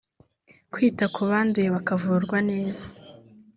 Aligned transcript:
Kwita 0.73 1.05
ku 1.13 1.21
banduye 1.29 1.67
bakavurwa 1.75 2.37
neza 2.49 2.85